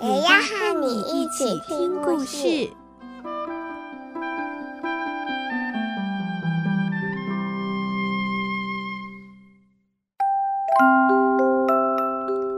[0.00, 2.70] 也要和你一起听故事。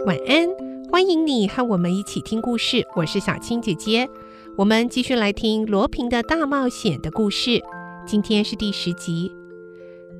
[0.05, 0.47] 晚安，
[0.91, 2.87] 欢迎你和我们一起听故事。
[2.95, 4.07] 我是小青姐姐，
[4.59, 7.63] 我们继续来听罗平的大冒险的故事。
[8.07, 9.33] 今天是第十集。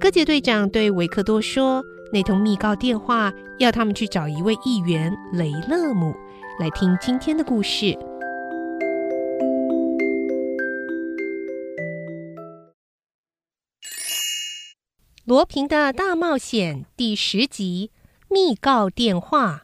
[0.01, 1.85] 哥杰队长对维克多说
[2.15, 6.15] ：“那通密告电话要他们去找一位议员雷勒姆。”
[6.61, 7.87] 来听今天的故事，
[15.25, 17.91] 《罗平的大冒险》第十集：
[18.29, 19.63] 密告电话。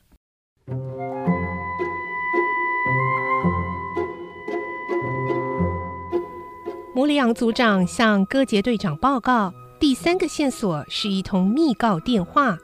[6.95, 12.57] 摩里昂组长向戈杰队长报告，第三个线索是一通密告电话，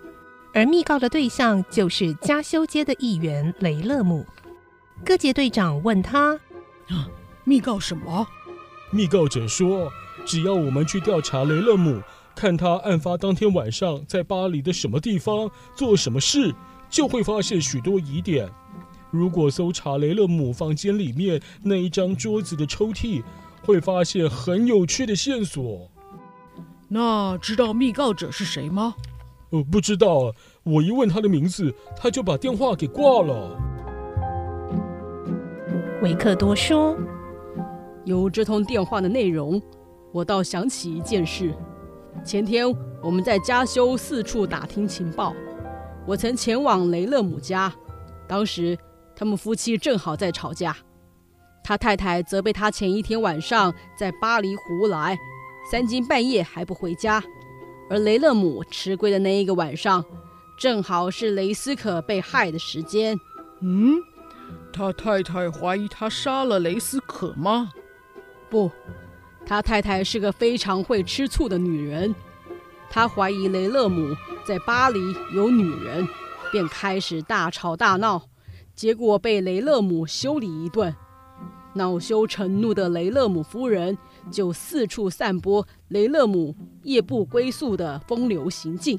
[0.54, 4.26] 而密告的对象就是加修街的议员雷勒姆。
[5.04, 6.38] 哥杰队长问他
[6.88, 7.08] ：“啊，
[7.44, 8.26] 密告什么？”
[8.92, 9.90] 密告者说
[10.26, 12.02] ：“只要我们去调查雷勒姆，
[12.34, 16.54] 看他案发当天晚上在巴黎的什么地方做什么事，
[16.90, 18.48] 就会发现许多疑点。
[19.10, 23.22] 如果搜查雷勒姆房间里面那一张桌子的抽屉，”
[23.64, 25.88] 会发现很有趣的线索。
[26.88, 28.96] 那知道密告者是谁吗？
[29.52, 30.32] 呃，不知道。
[30.64, 33.56] 我一问他的名字，他就把电话给挂了。
[36.02, 36.96] 维克多说
[38.04, 39.60] ：“有这通电话的内容，
[40.12, 41.54] 我倒想起一件事。
[42.24, 42.66] 前天
[43.02, 45.34] 我们在加修四处打听情报，
[46.06, 47.72] 我曾前往雷勒姆家，
[48.26, 48.76] 当时
[49.14, 50.76] 他们夫妻正好在吵架。”
[51.64, 55.16] 他太太责备他前一天晚上在巴黎胡来，
[55.70, 57.22] 三更半夜还不回家。
[57.92, 60.02] 而雷勒姆迟归的那一个晚上，
[60.56, 63.20] 正好是雷斯可被害的时间。
[63.60, 63.96] 嗯，
[64.72, 67.70] 他太太怀疑他杀了雷斯可吗？
[68.48, 68.70] 不，
[69.44, 72.14] 他太太是个非常会吃醋的女人。
[72.88, 74.98] 他怀疑雷勒姆在巴黎
[75.34, 76.08] 有女人，
[76.50, 78.22] 便开始大吵大闹，
[78.74, 80.96] 结果被雷勒姆修理一顿。
[81.74, 83.96] 恼羞成怒的雷勒姆夫人
[84.30, 88.98] 就四处散播雷勒姆夜不归宿的风流行径。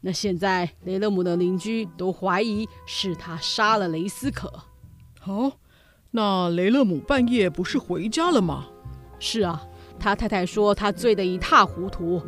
[0.00, 4.52] 那现在雷勒姆的邻居都怀疑是他杀了雷斯可。
[5.24, 5.52] 哦，
[6.10, 8.66] 那雷勒姆半夜不是回家了吗？
[9.20, 9.62] 是啊，
[10.00, 12.20] 他太太说他醉得一塌糊涂，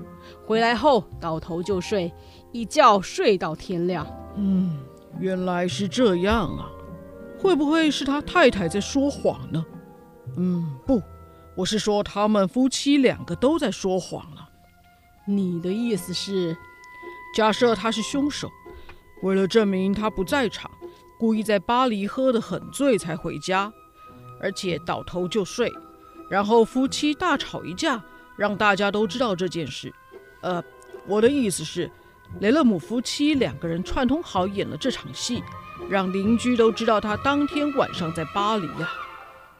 [0.47, 2.12] 回来后倒头就睡，
[2.53, 4.06] 一觉睡到天亮。
[4.37, 4.79] 嗯，
[5.19, 6.71] 原来是这样啊。
[7.39, 9.65] 会不会是他太太在说谎呢？
[10.37, 11.03] 嗯，不，
[11.55, 14.49] 我是说他们夫妻两个都在说谎了。
[15.27, 16.56] 你的意思是，
[17.37, 18.50] 假设他是凶手，
[19.23, 20.71] 为了证明他不在场，
[21.19, 23.73] 故意在巴黎喝得很醉才回家，
[24.41, 25.71] 而且倒头就睡，
[26.28, 28.03] 然后夫妻大吵一架，
[28.37, 29.93] 让大家都知道这件事。
[30.43, 30.62] 呃，
[31.06, 31.91] 我的意思是，
[32.41, 35.43] 雷勒姆夫妻两个人串通好演了这场戏。
[35.89, 38.91] 让邻居都知道他当天晚上在巴黎呀。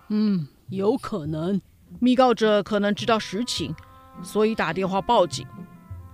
[0.08, 1.60] 嗯，有可能。
[2.00, 3.74] 密告者可能知道实情，
[4.22, 5.46] 所以打电话报警。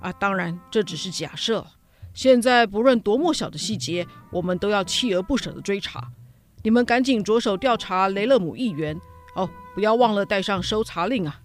[0.01, 1.67] 啊，当然这只是假设。
[2.13, 6.11] 现在不论多么小的细节，我们都要锲而不舍地追查。
[6.63, 9.01] 你们赶紧着手调查雷勒姆议员。
[9.37, 11.41] 哦，不要忘了带上搜查令啊。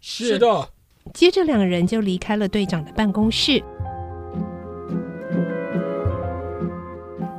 [0.00, 0.70] 是，是的。
[1.12, 3.62] 接着两人就离开了队长的办公室。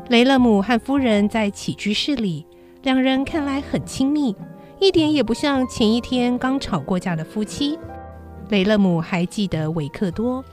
[0.07, 2.45] 雷勒姆和夫人在起居室里，
[2.83, 4.35] 两人看来很亲密，
[4.79, 7.77] 一点也不像前一天刚吵过架的夫妻。
[8.49, 10.45] 雷勒姆还记得维克多。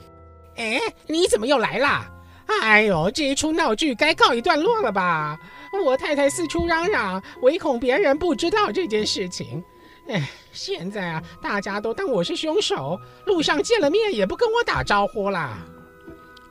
[0.55, 2.09] 哎，你怎么又来啦？
[2.47, 5.39] 哎呦，这一出闹剧该告一段落了吧？
[5.85, 9.63] 我太太四处嚷嚷，唯恐别人不知道这件事情。
[10.09, 15.59] 哎，现在啊，大家都当我是凶手，路上见了面也不跟我打招呼啦。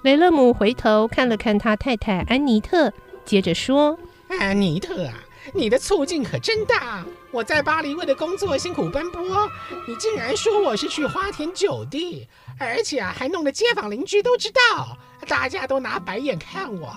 [0.03, 2.93] 雷勒姆回头看了看他太太安妮特，
[3.25, 3.99] 接着说
[4.41, 5.15] ：“安妮特啊，
[5.55, 7.05] 你的醋劲可真大！
[7.31, 9.49] 我在巴黎为了工作辛苦奔波，
[9.89, 12.29] 你竟然说我是去花天酒地，
[12.59, 14.97] 而且啊，还弄得街坊邻居都知道，
[15.27, 16.95] 大家都拿白眼看我。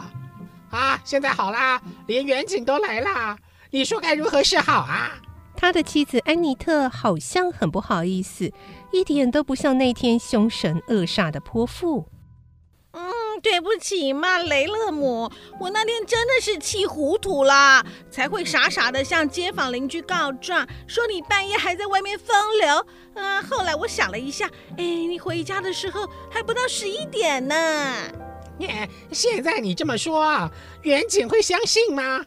[0.72, 3.38] 啊，现在好啦，连远景都来啦，
[3.72, 5.12] 你说该如何是好啊？
[5.56, 8.52] 他的妻子安妮特好像很不好意思，
[8.92, 12.10] 一点都不像那天凶神恶煞的泼妇。
[13.42, 15.30] 对不起嘛，雷勒姆，
[15.60, 22.86] 我那天真的是气糊涂了，才会傻傻的向街坊邻居告状，说你半夜还在外面风流。
[23.16, 27.56] 嗯，后来我想了一下，哎，你回家的时候还不到十一点呢。
[28.60, 30.50] 耶，现在你这么说，
[30.84, 32.26] 远景会相信吗？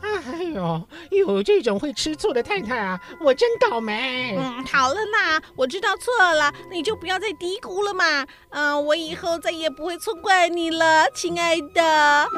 [0.00, 4.36] 哎呦，有这种会吃醋的太太啊，我真倒霉。
[4.38, 8.26] 嗯，好了啦，我知道错了，你就不要再嘀咕了嘛。
[8.50, 12.28] 嗯，我以后再也不会错怪你了，亲爱的。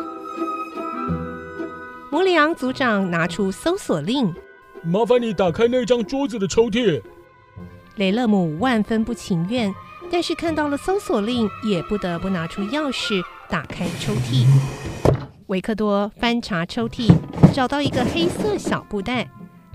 [2.11, 4.35] 摩里昂组长拿出搜索令，
[4.83, 7.01] 麻烦你打开那张桌子的抽屉。
[7.97, 9.73] 雷勒姆万分不情愿，
[10.11, 14.47] 但是看到了搜索令，也不得不拿出钥匙打开抽屉。
[15.51, 17.13] 维克多翻查抽屉，
[17.53, 19.29] 找到一个黑色小布袋，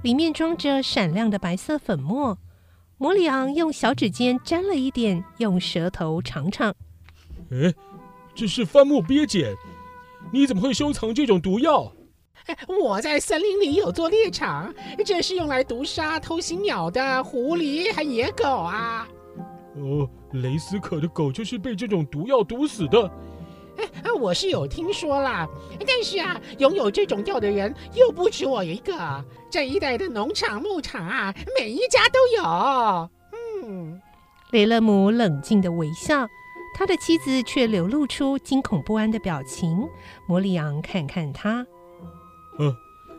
[0.04, 2.38] 里面装着闪亮的白色粉末。
[2.98, 6.74] 摩里昂用小指尖沾了一点，用舌头尝尝。
[7.52, 7.74] 哎，
[8.34, 9.54] 这是番木鳖碱，
[10.32, 11.92] 你怎么会收藏这种毒药？
[12.80, 14.74] 我在森林里有座猎场，
[15.06, 19.06] 这是用来毒杀偷袭鸟的狐狸和野狗啊。
[19.76, 23.12] 哦，雷斯可的狗就是被这种毒药毒死的。
[23.78, 25.48] 哎，我是有听说啦，
[25.80, 29.24] 但是啊，拥有这种药的人又不止我一个。
[29.50, 33.10] 这一带的农场、牧场啊，每一家都有。
[33.64, 34.02] 嗯，
[34.52, 36.28] 雷勒姆冷静的微笑，
[36.76, 39.88] 他的妻子却流露出惊恐不安的表情。
[40.28, 41.66] 摩里昂看看他，
[42.60, 42.76] 嗯、啊，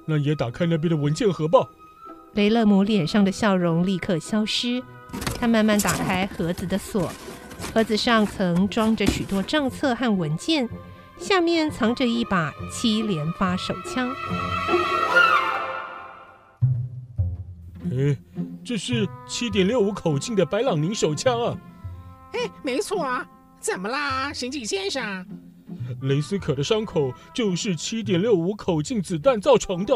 [0.07, 1.67] 那也打开那边的文件盒吧。
[2.35, 4.83] 雷勒姆脸上的笑容立刻消失，
[5.41, 7.11] 他慢慢打开盒子的锁。
[7.61, 10.69] 盒子上层装着许多账册和文件，
[11.19, 14.09] 下面藏着一把七连发手枪。
[17.85, 18.17] 哎，
[18.65, 21.57] 这是七点六五口径的白朗宁手枪啊！
[22.33, 23.27] 哎，没错啊，
[23.61, 25.27] 怎么啦，刑警先生？
[26.03, 29.95] 雷斯可的伤口就是七点六五口径子弹造成的。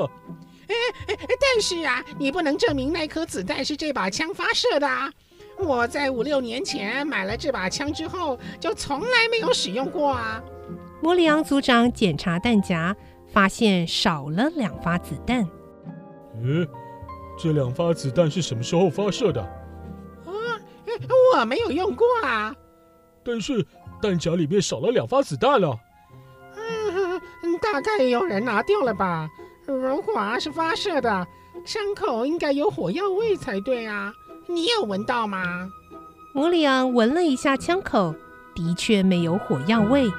[0.69, 0.75] 哎
[1.09, 5.13] 哎，但是啊，你不能证明那颗子弹是这把枪发射的啊。
[5.63, 10.43] 我在五六年前买了这把枪之后，就从来没有使用过啊。
[11.01, 12.95] 摩里昂组长检查弹夹，
[13.33, 15.47] 发现少了两发子弹。
[16.43, 16.67] 嗯，
[17.39, 19.41] 这两发子弹是什么时候发射的？
[19.41, 20.31] 啊，
[21.35, 22.55] 我没有用过啊。
[23.23, 23.65] 但是
[24.01, 25.79] 弹夹里面少了两发子弹了。
[26.57, 27.21] 嗯，
[27.61, 29.29] 大概有人拿掉了吧。
[29.67, 31.27] 如果是发射的，
[31.65, 34.13] 枪口应该有火药味才对啊。
[34.51, 35.71] 你有闻到吗？
[36.33, 38.15] 摩里昂闻了一下枪口，
[38.53, 40.11] 的确没有火药味。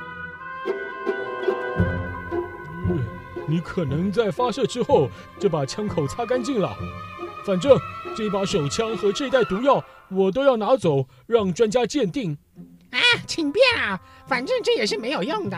[2.88, 3.00] 嗯，
[3.45, 6.74] 你可能在发射之后就把枪口擦干净了。
[7.45, 7.78] 反正
[8.16, 12.38] 这把手枪和这袋毒药我都要拿走，让专家鉴定。
[12.92, 15.57] 啊，请便啊，反正这也是没有用的。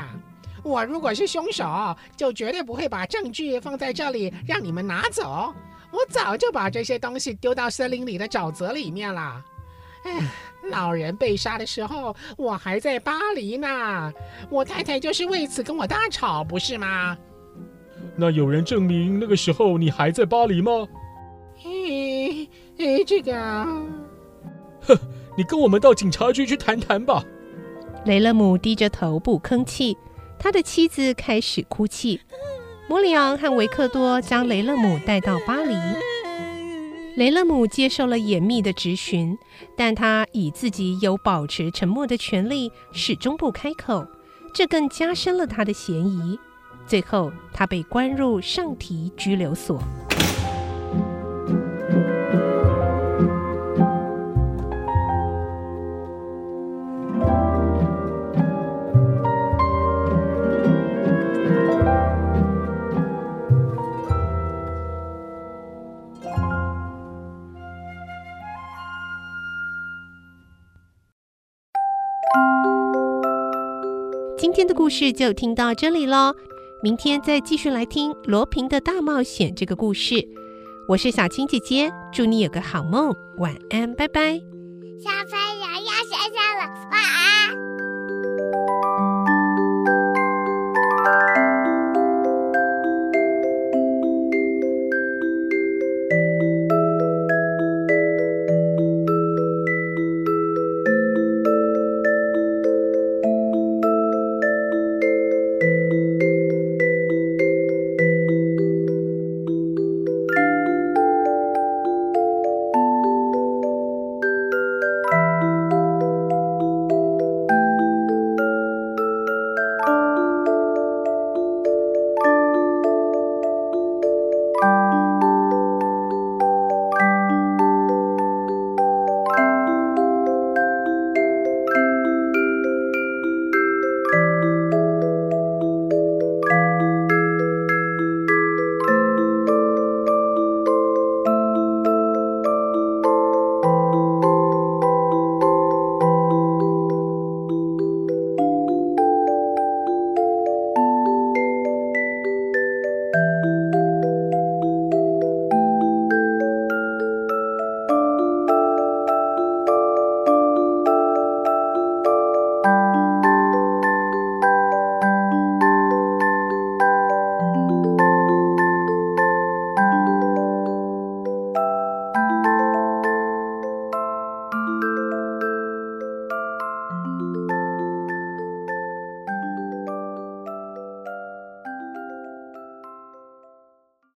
[0.63, 5.53] 我如果是凶手，就绝对不会把证据放在这里让你们拿走。
[5.93, 9.41] 我早就把这些东西丢到森林里的沼泽里面了。
[10.03, 10.19] 哎，
[10.69, 14.11] 老人被杀的时候，我还在巴黎呢。
[14.49, 17.17] 我太太就是为此跟我大吵，不是吗？
[18.17, 20.71] 那有人证明那个时候你还在巴黎吗？
[21.63, 22.47] 哎
[22.79, 23.31] 哎，这个……
[24.81, 24.97] 哼，
[25.37, 27.23] 你跟我们到警察局去谈谈吧。
[28.03, 29.95] 雷勒姆低着头不吭气，
[30.37, 32.19] 他的妻子开始哭泣。
[32.89, 35.73] 摩里昂和维克多将雷勒姆带到巴黎。
[37.15, 39.37] 雷勒姆接受了严密的质询，
[39.77, 44.05] 但他以自己有保持沉默的权利，始终不开口，
[44.53, 46.37] 这更加深了他的嫌疑。
[46.85, 49.79] 最后，他被关入上提拘留所。
[74.67, 76.33] 的故事就听到这里喽，
[76.81, 80.27] 明天再继续来听罗平的大冒险这个故事。
[80.87, 84.39] 我是小青姐姐，祝你有个好梦，晚安，拜拜。
[84.99, 85.52] 小飞。